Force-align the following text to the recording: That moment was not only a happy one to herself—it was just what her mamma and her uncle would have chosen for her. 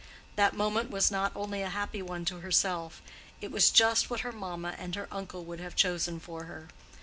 That 0.35 0.55
moment 0.57 0.89
was 0.89 1.11
not 1.11 1.31
only 1.35 1.61
a 1.61 1.69
happy 1.69 2.01
one 2.01 2.25
to 2.25 2.39
herself—it 2.39 3.51
was 3.51 3.69
just 3.69 4.09
what 4.09 4.21
her 4.21 4.31
mamma 4.31 4.73
and 4.79 4.95
her 4.95 5.07
uncle 5.11 5.45
would 5.45 5.59
have 5.59 5.75
chosen 5.75 6.19
for 6.19 6.45
her. 6.45 6.69